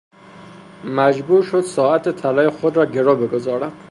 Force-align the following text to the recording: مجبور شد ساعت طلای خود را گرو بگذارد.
مجبور 0.83 1.43
شد 1.43 1.61
ساعت 1.61 2.09
طلای 2.09 2.49
خود 2.49 2.77
را 2.77 2.85
گرو 2.85 3.15
بگذارد. 3.15 3.73